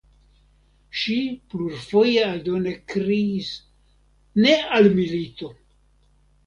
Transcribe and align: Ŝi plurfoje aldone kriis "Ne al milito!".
Ŝi 1.01 1.17
plurfoje 1.51 2.25
aldone 2.31 2.73
kriis 2.95 3.53
"Ne 4.43 4.59
al 4.81 4.93
milito!". 5.01 5.57